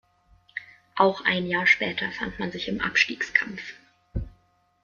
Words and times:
Auch 0.95 1.23
ein 1.25 1.45
Jahr 1.45 1.67
später 1.67 2.11
fand 2.11 2.39
man 2.39 2.51
sich 2.51 2.67
im 2.67 2.81
Abstiegskampf. 2.81 3.61